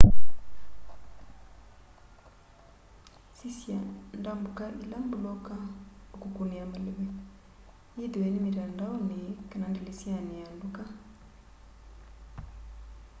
sisya 3.37 3.79
ndambuka 4.19 4.65
ila 4.83 4.97
mbuloka 5.05 5.53
ukukunia 6.15 6.63
maleve 6.71 7.07
yithiwe 7.97 8.27
ni 8.31 8.39
mitandaoni 8.45 9.19
kana 9.49 9.65
ndilisyani 9.69 10.33
ya 10.41 10.47
nduka 10.57 10.83